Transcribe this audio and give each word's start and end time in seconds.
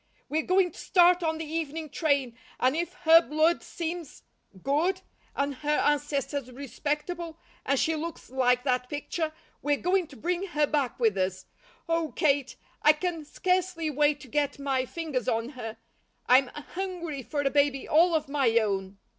We're 0.29 0.41
going 0.41 0.71
to 0.71 0.79
start 0.79 1.21
on 1.21 1.37
the 1.37 1.45
evening 1.45 1.87
train 1.91 2.35
and 2.59 2.75
if 2.75 2.93
her 3.03 3.21
blood 3.21 3.61
seems 3.61 4.23
good, 4.63 5.01
and 5.35 5.53
her 5.53 5.77
ancestors 5.77 6.51
respectable, 6.51 7.37
and 7.67 7.79
she 7.79 7.95
looks 7.95 8.31
like 8.31 8.63
that 8.63 8.89
picture, 8.89 9.31
we're 9.61 9.77
going 9.77 10.07
to 10.07 10.15
bring 10.15 10.47
her 10.57 10.65
back 10.65 10.99
with 10.99 11.19
us. 11.19 11.45
Oh, 11.87 12.11
Kate, 12.13 12.55
I 12.81 12.93
can 12.93 13.25
scarcely 13.25 13.91
wait 13.91 14.19
to 14.21 14.27
get 14.27 14.57
my 14.57 14.85
fingers 14.87 15.27
on 15.27 15.49
her. 15.49 15.77
I'm 16.25 16.47
hungry 16.47 17.21
for 17.21 17.41
a 17.41 17.51
baby 17.51 17.87
all 17.87 18.15
of 18.15 18.27
my 18.27 18.57
own." 18.57 18.97